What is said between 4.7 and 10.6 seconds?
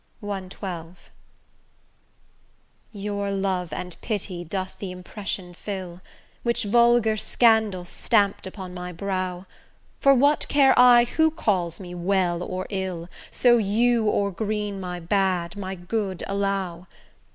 the impression fill, Which vulgar scandal stamp'd upon my brow; For what